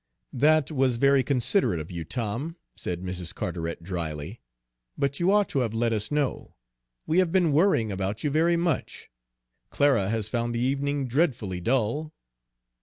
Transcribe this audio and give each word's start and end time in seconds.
"That 0.33 0.71
was 0.71 0.97
very 0.97 1.21
considerate 1.21 1.79
of 1.79 1.91
you, 1.91 2.03
Tom," 2.03 2.55
said 2.75 3.03
Mrs. 3.03 3.35
Carteret 3.35 3.83
dryly, 3.83 4.41
"but 4.97 5.19
you 5.19 5.31
ought 5.31 5.47
to 5.49 5.59
have 5.59 5.75
let 5.75 5.93
us 5.93 6.09
know. 6.09 6.55
We 7.05 7.19
have 7.19 7.31
been 7.31 7.51
worrying 7.51 7.91
about 7.91 8.23
you 8.23 8.31
very 8.31 8.57
much. 8.57 9.11
Clara 9.69 10.09
has 10.09 10.27
found 10.27 10.55
the 10.55 10.59
evening 10.59 11.07
dreadfully 11.07 11.61
dull." 11.61 12.15